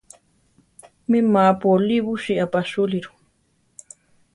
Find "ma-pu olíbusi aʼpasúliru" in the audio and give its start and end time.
1.33-3.11